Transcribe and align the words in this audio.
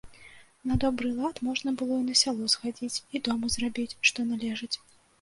На 0.71 0.77
добры 0.83 1.11
лад, 1.19 1.35
можна 1.51 1.75
было 1.83 1.93
і 1.99 2.07
на 2.09 2.17
сяло 2.23 2.49
схадзіць 2.57 3.03
і 3.15 3.25
дома 3.31 3.55
зрабіць, 3.61 3.91
што 4.13 4.31
належыць. 4.35 4.77